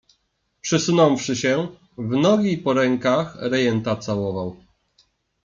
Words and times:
"Przysunąwszy 0.61 1.35
się, 1.35 1.67
w 1.97 2.09
nogi 2.15 2.53
i 2.53 2.57
po 2.57 2.73
rękach 2.73 3.35
rejenta 3.39 3.95
całował." 3.95 4.57